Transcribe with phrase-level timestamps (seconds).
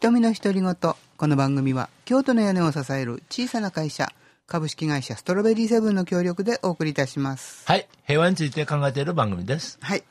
[0.00, 0.76] 瞳の独り言。
[1.16, 4.12] この番組は、京都の屋根を支える小さな会社、
[4.46, 7.66] 株式会社ストロベリーセブンの協力でお送りいたします。
[7.66, 7.88] はい。
[8.06, 9.76] 平和について考えている番組です。
[9.80, 10.04] はい。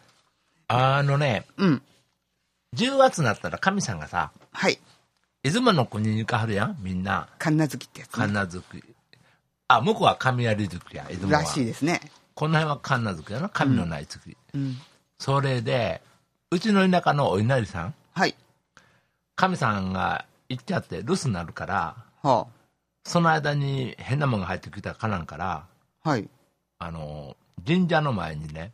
[0.67, 1.81] あのね、うん。
[2.75, 4.77] 10月になったら神さんがさ、はい。
[5.41, 7.29] 出雲の国に行かはるやん、みんな。
[7.39, 8.83] 神奈月ってやつ、神奈月。
[9.69, 11.43] あ、向こうは神有月や、出雲は。
[11.43, 12.01] らしいですね。
[12.35, 14.35] この辺は神奈月やな、神のない月。
[14.53, 14.75] うん。
[15.17, 16.01] それで、
[16.51, 17.93] うちの田舎のお稲荷さん、はい。
[19.37, 22.47] 神さんが行っちゃって留守になるから、は
[23.05, 25.67] その間に変なもんが入ってきたらかなんから、
[26.03, 26.09] あ。
[26.09, 26.27] はい。
[26.79, 28.73] あの、神社の前にね、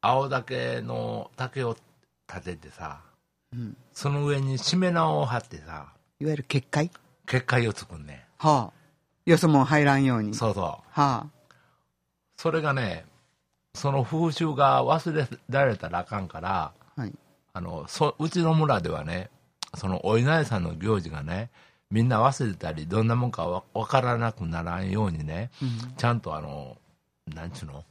[0.00, 1.76] 青竹の竹を
[2.26, 3.02] 立ててさ、
[3.52, 3.76] うん。
[3.92, 6.90] その上にしめ縄を張ってさ、いわゆる結界？
[7.26, 9.30] 結界を作んねはあ。
[9.30, 10.30] よそも入らんように。
[10.30, 10.34] ん。
[10.34, 10.64] そうそう。
[10.64, 11.26] はあ。
[12.38, 13.04] それがね、
[13.74, 17.12] その風習が忘れられたらあかんから、はい。
[17.54, 19.30] あのそうちの村ではね、
[19.76, 21.50] そのお稲荷さんの行事がね、
[21.90, 25.94] みんな忘れたり、どんなもんかわ分からなくならんようにね、うん。
[25.96, 26.78] ちゃんとあの、
[27.34, 27.84] なんちゅうの、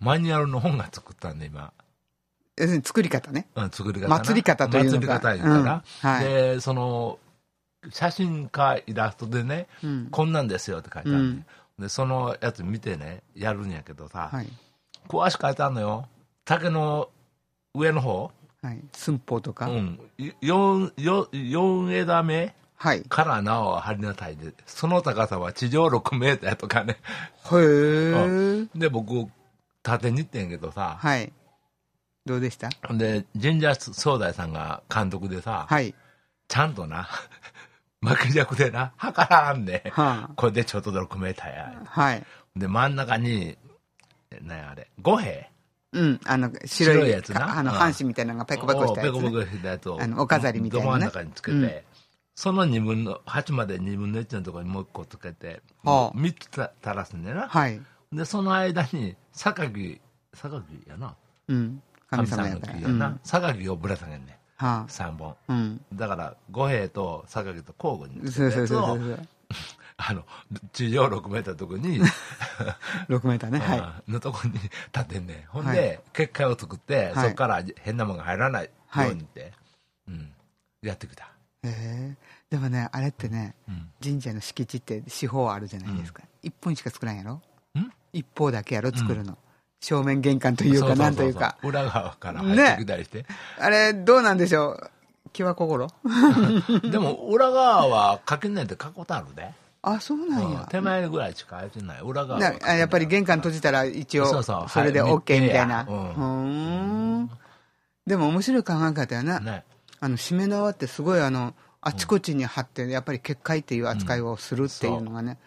[0.00, 1.72] マニュアルの本が作ったんで、今、
[2.82, 3.46] 作り方ね。
[3.54, 4.84] うん、作り方な祭り方という。
[4.90, 6.24] 祭り方言うから、うんはい。
[6.24, 7.20] で、その、
[7.90, 10.08] 写真かイラストでね、うん。
[10.10, 11.46] こんなんですよって書いてある、うん
[11.78, 14.48] で、そのやつ見てね、やるんやけどさ、はい。
[15.08, 16.08] 詳しく書いてあるのよ。
[16.44, 17.08] 竹の
[17.72, 18.80] 上の方、はい。
[18.92, 19.66] 寸法とか。
[19.68, 23.02] うん、4, 4枝目はい。
[23.02, 26.96] から縄を張りなさいで、その高さは地上6メーターとかね。
[27.52, 28.66] へえ。
[28.74, 29.30] で、僕、
[29.82, 31.30] 縦に行ってんけどさ、はい。
[32.24, 32.70] どうでした？
[32.92, 35.94] で、神社総大さんが監督でさ、はい。
[36.48, 37.08] ちゃんとな、
[38.00, 40.32] 巻き尺でな、測らんで、はあ。
[40.36, 41.82] これでちょっとで6メーターや。
[41.84, 42.24] はい。
[42.56, 43.58] で、真ん中に、
[44.42, 45.50] なんやあれ、五兵
[45.92, 46.20] うん。
[46.24, 47.40] あの、白いやつな？
[47.40, 49.20] かあの、うん半紙みたいなのがペコペコしたやつ、ね。
[49.20, 50.00] ペコペコしたやつを。
[50.00, 51.70] あのお飾りみたいなねど真ん中につけて、うん
[52.36, 57.48] その2分の、8まで2分の1のところにもう1個つけて、はあ3つた垂らすんだよな。
[57.48, 57.78] はい。
[58.12, 60.00] で、その間に、榊、
[60.32, 61.14] 榊やな。
[61.48, 61.82] うん。
[62.08, 62.80] 神様やのから。
[62.80, 63.20] なうん。。
[63.24, 64.64] 榊をぶら下げんねん。
[64.64, 64.86] はあ。
[64.88, 65.36] 3本。
[65.48, 65.84] うん。
[65.92, 69.28] だから、五兵と榊と交互につそうそうそうそう。
[70.02, 70.24] あの、
[70.72, 72.00] 地上6メーターのとこに、
[73.08, 73.58] 6メーターね。
[73.58, 73.80] はい。
[73.80, 74.70] あのとこに立
[75.06, 75.44] てんねん。
[75.48, 78.70] ほんはで、結界を作って、はいそこから変なものが入らないよ
[79.10, 79.52] うにって、
[80.08, 80.32] うん、
[80.82, 81.24] やってきた。
[81.62, 82.16] へえ。
[82.48, 86.22] でもね、あれってね、うん神社の敷地って四方あるじゃないですか。
[86.42, 87.34] 一本しか作らんやろ？
[87.34, 87.42] ん？
[88.14, 89.36] 一方だけやろ作るの。
[89.80, 91.58] 正面玄関というか、なんというか。
[91.62, 93.26] 裏側から入ってきたりして。
[93.58, 94.90] あれ、どうなんでしょう？
[95.32, 95.86] 気は心
[96.90, 99.52] でも、裏側はかけんねんって書くことあるで。
[99.82, 100.66] あ、そうなんうんや。
[100.70, 102.00] 手前ぐらいしか開いてない。
[102.02, 105.86] 裏側はなやっぱり玄関閉じたら一応そうそうそれではい OK みたいな。
[105.88, 107.30] うん
[108.06, 109.40] でも面白い考え方やな。
[109.40, 109.64] ね。
[110.00, 115.38] あの、しめ縄ってすごいあの、あちこちに貼って、やっぱり結界っていう扱いをするっていうのがね、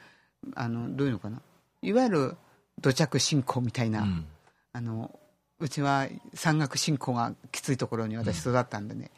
[0.56, 1.42] あの、どういうのかな。
[1.82, 2.38] いわゆる
[2.82, 4.26] 土着信仰みたいな、うん。
[4.72, 5.20] あの、
[5.60, 9.12] うちは山岳信仰がきついところに私育ったんでね、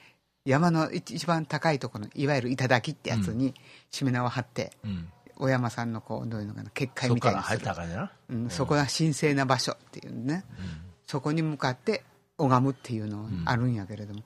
[0.45, 3.53] 山の一一番高いところの、いわゆる頂ってやつに
[3.89, 5.09] しめ縄を貼って、うん。
[5.37, 7.59] お山さんのこう、どういうのかな、結界そみたいにする。
[7.59, 7.89] こから入っ。
[7.89, 8.11] た感じな。
[8.29, 10.45] うん、そこが神聖な場所っていうね、
[11.07, 12.03] そこに向かって
[12.37, 14.23] 拝むっていうのがあるんやけれども、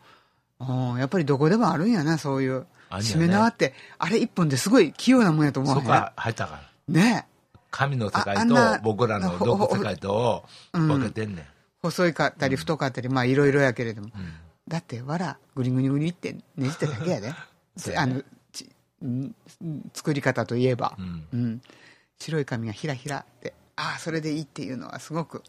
[0.60, 2.68] おーやっぱりどこでもあるんやなそういう。
[3.02, 6.94] しめ縄ってあれ一本ですごい器用なもんやと思うそこ入ったから。
[6.94, 7.28] ね。
[7.72, 10.44] 神の世界と僕らの毒世界と
[10.74, 11.46] 分けてんねん。
[11.82, 17.30] 細いかったり太かったり、まあいろいろやけれども、うんだってわらぐりぐりぐりってねじっただけやで。
[17.34, 17.36] ね。
[17.98, 18.22] あの
[19.94, 21.28] 作り方といえば、うん。
[21.34, 21.62] うん、
[22.20, 25.42] 白い紙がひらひらってああそれでいいっていうのはすごく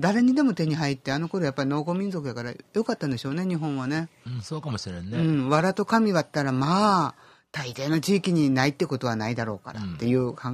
[0.00, 5.18] 誰にでも手に入ってあの頃やっぱり農耕民族やからよかったんでしょうね日本はね、うん、そうかもしれんね。
[5.18, 7.14] うん、藁と紙割ったらまあ
[7.52, 10.48] 大抵の地域にないってことはないだろうからっていう考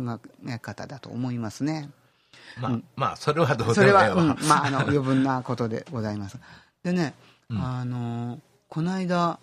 [0.46, 1.88] え方だと思いますね、
[2.60, 4.36] まあ、まあ、それはどうそれは、でもええわ。
[4.38, 6.38] うん、まああの余分なことでございます。
[6.82, 7.14] でね、
[7.50, 7.62] うん。
[7.62, 9.38] あのこの間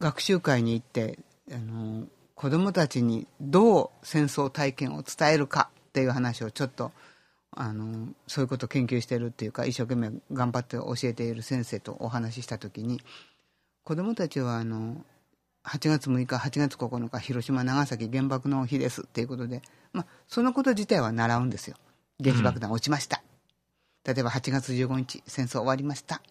[0.00, 1.18] 学習会に行って
[1.50, 6.92] あの子供たちにどう戦争体験を伝えるかっていう話をちょっと
[7.52, 13.00] あのそういうことを研究してるっていうか一生懸命頑張って教えている先生とお話しした時に
[13.84, 15.04] 子供たちはあの
[15.64, 21.76] 8月6日8月9日広島長崎原爆の日ですっていうことで、ま、そのこと自体は習うんですよ。
[22.22, 23.22] 原子爆弾落ちました、
[24.04, 26.22] 例えば8月15日戦争終わりました。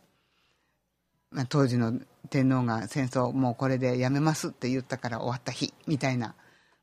[1.31, 1.99] まあ当時の
[2.29, 6.35] 天皇が戦争もうこれでやめますって言ったから終わった日みたいな。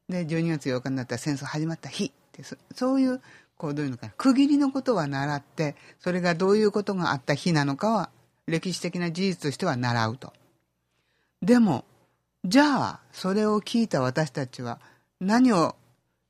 [0.08, 2.06] で12月8日になったら戦争始まった日。
[2.06, 2.42] って
[2.75, 3.20] そういう
[3.56, 4.12] こうどういうのかな。
[4.16, 8.10] 区切りのことは習ってそれがどういうことがあった日なのかは
[8.50, 10.32] 歴史的な事実としては習うと。
[11.43, 11.84] でも、
[12.44, 14.78] じゃあ、それを聞いた私たちは
[15.20, 15.76] 何を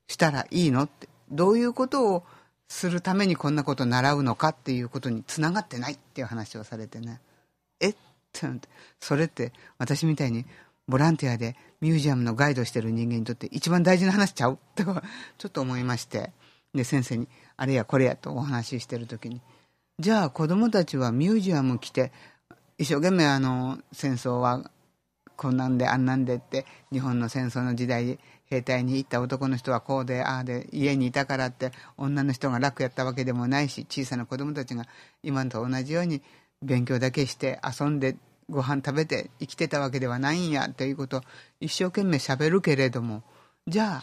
[0.06, 2.24] したらいいのって、どういうことを
[2.70, 7.20] するためにこんなこと習うのかっていうことにつながってないっていう話をされてね。
[7.80, 7.90] え？
[7.90, 8.68] って
[9.00, 10.46] それって私みたいに
[10.86, 14.58] ボランティアでミュージアムのガイドしてる人間にとって一番大事な話ちゃう？
[14.76, 16.32] とちょっと思いまして。
[16.72, 19.42] で先生にあれやこれやとお話ししてる時に。
[19.98, 22.12] じゃあ子供たちはミュージアム来て
[22.78, 24.70] 一生懸命あの戦争は
[25.36, 28.20] こんなんであんなんでって日本の戦争の時代
[28.50, 34.86] 兵隊に行った男の人はこうでああで家にいたからって女の人が楽やったわけでもないし小さな子供たちが
[35.22, 36.20] 今と同じように
[36.60, 38.16] 勉強だけして遊んで
[38.50, 41.22] ご飯食べて生きてたわけではないんやということを
[41.60, 43.22] 一生懸命しゃべるけれども
[43.68, 44.02] じゃ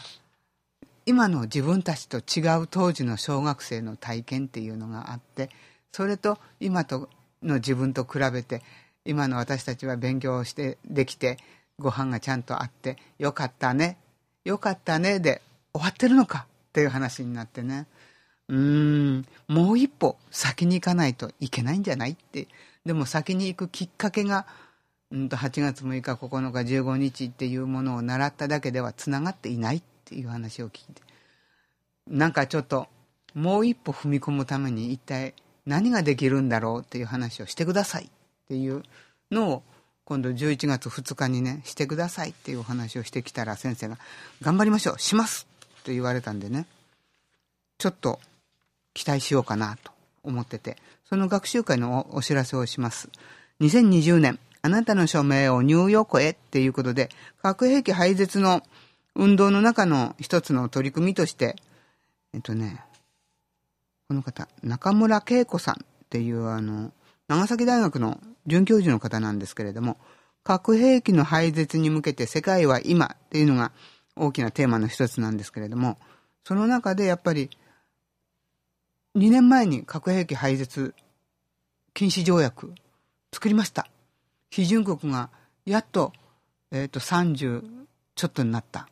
[1.04, 5.50] 今の自分たちと違う当時の小学生の体験っていうのがあって
[5.92, 7.10] それと今と
[7.42, 8.62] の自分と比べて
[9.04, 11.36] 今の私たちは勉強してできて
[11.78, 13.98] ご飯がちゃんとあってよかったね
[14.48, 15.42] よかったねで
[15.74, 17.86] 終わってるのかっていう話になってね。
[18.48, 22.48] うーんもう一歩先に行かないといけないんじゃないって。
[22.86, 24.46] でも先に行くきっかけが、
[25.10, 31.02] うんと8月6日9日15日っていうものを習っただけではつながっていないっていう話を聞いて。
[32.06, 32.88] なんかちょっと
[33.34, 35.34] もう一歩踏み込むために一体
[35.66, 38.08] 何ができるんだろうっていう話をしてくださいっ
[38.48, 38.82] ていう
[39.30, 39.62] のを
[40.08, 43.98] 今度11月2日にねしてくださいっていうお話をしてきたら先生が
[44.40, 45.46] 「頑張りましょうします」
[45.80, 46.66] って言われたんでね
[47.76, 48.18] ちょっと
[48.94, 50.78] 期待しようかなと思ってて
[51.08, 53.08] その学習会のお知らせをします。
[53.60, 57.08] 2020年、あなたの署名をニューヨークへっていうことで、
[57.42, 58.62] 核兵器廃絶の
[59.14, 61.56] 運動の中の一つの取り組みとして、
[62.34, 62.84] えっとね、
[64.06, 66.92] この方、中村恵子さんっていうあの、
[67.26, 69.98] 長崎大学の准教授の方なんですけれども、
[70.42, 73.70] 核兵器の廃絶に向けて世界は今っていうのが
[74.16, 75.98] 大きなテーマの一つなんですけれども、
[76.44, 77.50] その中でやっぱり
[79.16, 80.94] 2年前に核兵器廃絶
[81.92, 82.72] 禁止条約
[83.32, 83.88] 作りました。
[84.50, 85.30] 批准国が
[85.66, 86.12] やっと,、
[86.70, 87.62] えーと、30
[88.14, 88.88] ちょっとになった。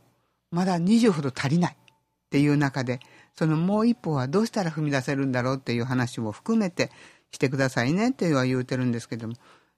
[0.50, 1.76] まだ20ほど足りないっ
[2.30, 3.00] ていう中で、
[3.34, 6.90] そのもう一歩はどうしたら踏み出せるんだろうっていう話も含めて
[7.36, 9.34] してくださいねっては言うてるんですけども、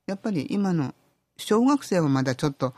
[0.07, 0.95] やっぱり今の
[1.37, 2.73] 小学生はまだちょっと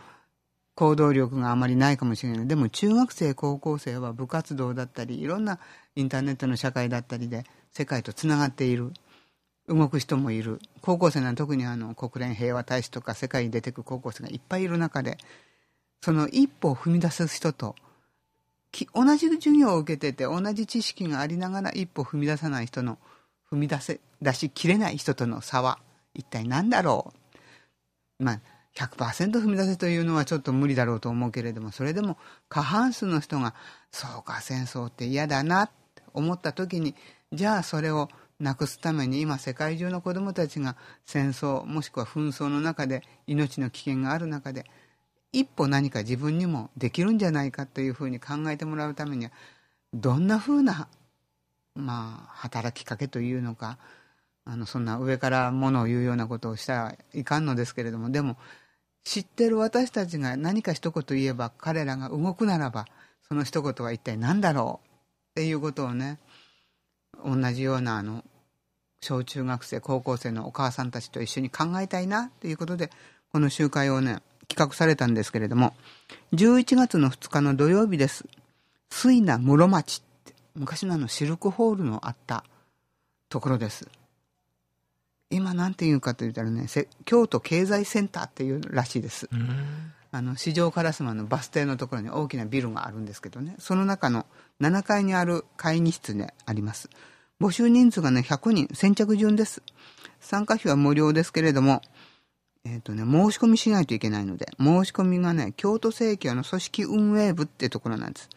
[0.75, 2.49] 行動力があまりないかもしれない。
[2.49, 5.59] でも中学生、高校生は部活動だったり、いろんな
[5.95, 8.93] インターネットの社会だったりで世界とつながっている。
[9.69, 10.59] 動く人もいる。
[10.81, 15.19] 高校生なら特にあの国連平和大使とか世界に出てくる高校生がいっぱいいる中で、
[16.03, 17.77] その一歩を踏み出す人と、
[18.95, 22.99] 同じ授業を受けてて同じ知識がありながら一歩踏み出さない人の
[23.53, 25.79] 踏み出せ出しきれない人との差は
[26.15, 27.13] 一体何だろ
[28.21, 28.25] う？
[28.25, 28.41] まあ
[28.77, 32.17] 100%踏み出せというのはちょっと無理だろうと思うけれどもそれでも
[32.49, 33.55] 過半数の人が
[33.91, 36.95] そうか戦争って嫌だなって思った時に
[37.33, 38.09] じゃあそれを
[38.39, 44.65] なくすために今世界中の子どもたちが戦争もしくは紛争の中で命の危険がある中で
[45.33, 49.33] 一歩何か自分にもできるんじゃないかというふうに考えてもらうためには
[49.93, 50.89] どんなふうな、
[51.81, 53.79] まあ、働きかけというのか
[54.45, 58.37] あのそんな上からものを言うようなことをしたらいかんのですけれどもでも
[59.05, 62.87] 知ってる私たちが何か一言言えば彼らが動くならば
[63.29, 64.87] その一言は一体何だろう
[65.41, 66.19] っていうことをね
[67.25, 68.25] 同じようなあの
[69.03, 72.91] 小中学生高校生のお母さんたちと一緒に考えたいなということで
[73.33, 75.75] この集会をね企画されたんですけれども
[76.35, 78.27] 11月の2日の土曜日です。
[78.91, 80.03] 水名室町
[80.55, 82.45] 昔のあのシルクホールのあった
[83.29, 83.89] ところです。
[85.31, 86.67] 今なんていうかと言ったらね
[87.05, 89.29] 京都経済センターっていうらしいです。
[90.13, 93.55] あの四条烏丸のバス停のところに大きなビルがあるんですけどね。
[93.59, 94.27] その中の
[94.61, 96.91] 7階にある会議室であります。
[97.41, 99.63] 募集人数がね、100人、先着順です。
[100.21, 101.81] 参加費は無料ですけれども、
[102.65, 108.29] えっ、ー、とね、申し込みしないといけないので、申し込みがね、京都正教の組織運営部ってところなんです。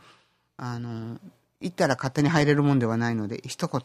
[0.56, 1.20] あの、
[1.60, 3.80] 行ったら勝手に入れるもんではないので、一言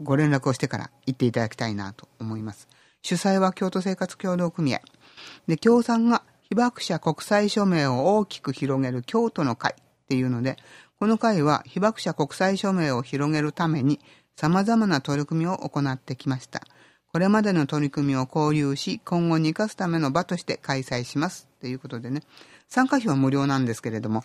[0.00, 2.68] ご連絡をしてから行っていただきたいなと思います。
[3.02, 4.80] 主催は京都生活協同組合。
[5.48, 10.56] で、協賛が被爆者国際署名を大きく広げる京都の会っていうので、
[10.98, 14.00] この会は被爆者国際署名を広げるために
[14.34, 16.62] 様々な取り組みを行ってきました。
[17.12, 21.48] これまでの取り組みを交流し、今後に生かすための場として開催します。
[21.60, 22.22] ということでね、
[22.68, 24.22] 参加費は無料なんですけれども、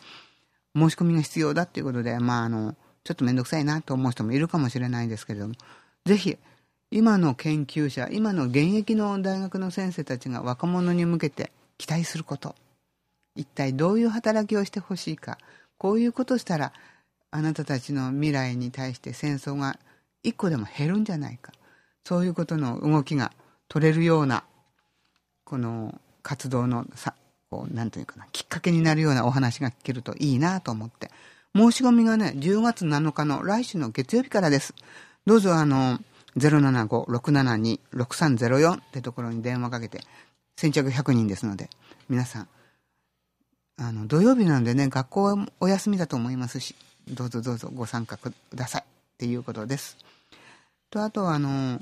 [0.76, 5.56] 申し込みが必要だっていうことで、まあ、あの、ちょっとめんどくさいなと思う人もいるかもしれないですけれども、
[6.06, 6.38] ぜひ、
[6.90, 11.52] 今の研究者、今の現役の大学の先生たちが若者に向けて
[11.84, 12.56] 期待すること、
[13.36, 15.38] 一体どういう働きをしてほしいか、
[15.78, 16.72] こういうことしたら、
[17.30, 19.78] あなたたちの未来に対して戦争が
[20.24, 21.52] 一個でも減るんじゃないか。
[22.06, 23.34] そういうことの動きが
[23.68, 24.46] 取れるような、
[25.44, 27.16] この活動のさ、
[27.50, 31.12] こう、なんていうかな、きっかけになるようなお話が聞けるといいなと思って。
[31.54, 34.74] 申し込みがね、10月7日の来週の月曜日からです。
[35.26, 36.00] どうぞあの、
[36.38, 40.00] 075-672-6304ってところに電話かけて、
[40.56, 41.70] 先着100人ですので、
[42.10, 42.48] 皆さん、
[43.78, 46.76] あの、土曜日なんでね、学校お休みだと思いますし、
[47.08, 48.86] どうぞどうぞご参加くださいっ
[49.18, 49.98] ていうことです。
[50.90, 51.82] と、あとはあの、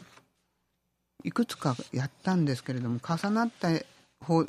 [1.24, 3.70] いくつかやったんですけれども、重なった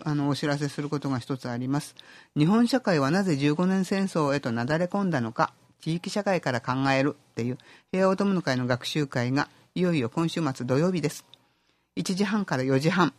[0.04, 1.94] あのお知らせすることが一つあります。
[2.36, 7.58] 日本社会はなぜ15年戦争へとなだれ込んだのか、地域社会から考えるっていう
[7.90, 11.24] 平和お友の会の学習会がいよいよ今週末土曜日です。
[11.96, 13.12] 1時半から4時半、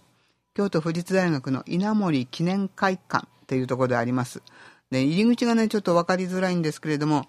[0.55, 4.43] 京都府立大学の稲森記念会館っていうところであります。
[4.91, 7.27] で、入り口がね、ちょっと分かりづらいんですけれども、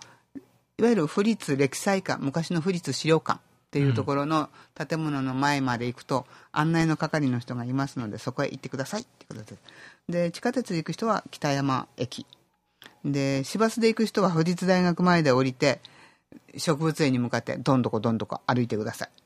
[0.76, 9.56] いわゆる府立歴史館、昔の府立資料館っていうところの建物の前まで行くと、案内の係の人がいますので、そこへ行ってくださいってことです。
[10.08, 12.26] で、地下鉄で行く人は北山駅。
[13.04, 15.80] で、市バスで行く人は府立大学前で降りて、
[16.56, 19.23] 植物園に向かってどんどこどんどこ歩いてください。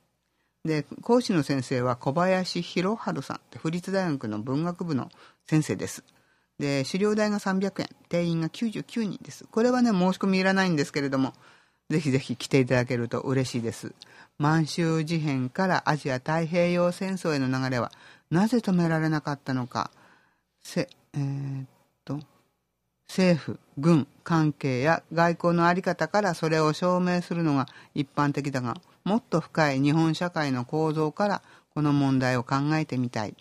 [0.65, 5.11] で、講師の先生は小林博春さんって府立大学の文学部の
[5.47, 6.05] 先生です。
[6.59, 9.47] で、資料代が300円、定員が99人です。
[9.51, 11.33] これはね、申し込みいらないんですけれども、
[11.89, 13.95] ぜひぜひ来ていただけると嬉しいです。
[14.39, 17.91] 満州事変からアジア太平洋戦争への流れは
[18.31, 19.91] なぜ止められなかったのか、
[20.63, 21.65] せ、えー、
[22.05, 22.21] と、
[23.09, 28.77] 政府、軍、関係や外交の在り方からそれを証明するのが一般的だが、
[29.09, 33.35] もっと深い日本社会の構造からこの問題を考えてみたい。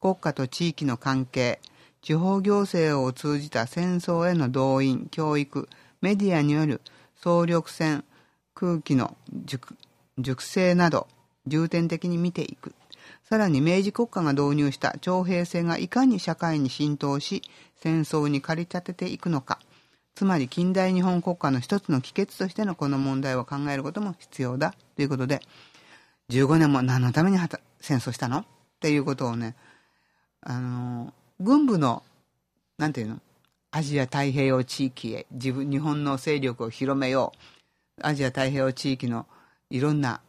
[0.00, 1.60] 国家と地域の関係、
[2.00, 5.68] 地方行政を通じた戦争への動員、教育、
[6.00, 6.80] メディアによる
[7.16, 8.02] 総力戦、
[8.54, 9.14] 空気の
[10.16, 11.06] 熟成など
[11.46, 12.72] 重点的に見ていく。
[13.28, 17.42] さらに明治国家が導入した徴兵制がいかに社会に浸透し、
[17.76, 19.58] 戦争に駆り立てていくのか。
[20.20, 25.40] つまり近代日本国家の一つの帰結としてのこの問題を考えることも必要だということで、
[26.28, 27.38] 15年も何のために
[27.80, 28.40] 戦争したの？
[28.40, 28.44] っ
[28.80, 29.56] ていうことをね、
[30.42, 32.02] あの、軍部の、
[32.76, 33.20] なんていうの？
[33.70, 37.32] アジア太平洋地域へ自分、日本の勢力を広めよ
[37.98, 38.06] う。
[38.06, 39.24] アジア太平洋地域の
[39.70, 40.20] いろんな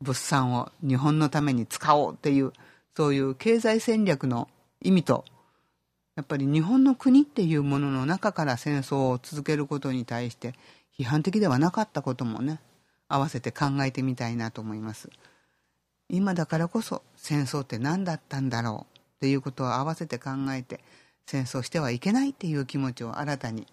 [0.00, 2.54] 物産を日本のために使おうっていう、
[2.96, 4.48] そういう経済戦略の
[4.80, 5.26] 意味と、
[6.16, 10.54] やっぱり日本の国っていうものの中から戦争を続けることに対して
[10.98, 12.60] 批判的ではなかったこともね、
[13.08, 15.10] 合わせて考えてみたいなと思います。
[16.08, 20.80] 今だからこそ戦争って何だったんだろうっていうことを合わせて考えて、
[21.26, 23.66] 戦争してはいけないっていう気持ちを新たに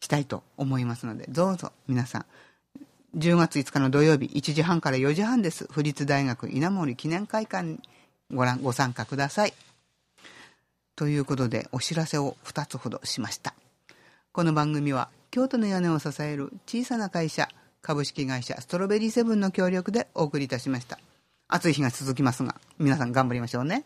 [0.00, 2.26] したいと思いますので、どうぞ皆さん、
[3.18, 5.66] 10月5日の土曜日1時半から4時半です。
[5.70, 7.80] 府立大学稲森記念会館に
[8.32, 9.54] ご覧、ご参加ください。
[10.98, 13.54] ということで、お知らせを2つほどしました。
[14.32, 17.48] この番組は、京都の屋根を支える小さな会社、
[17.82, 20.98] 株式会社ストロベリーセブンの協力でお送りいたしました。
[21.46, 23.84] 暑い日が続きますが、皆さん頑張りましょうね。